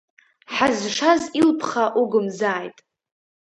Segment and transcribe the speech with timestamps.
[0.53, 2.77] Ҳазшаз илԥха угымзааит.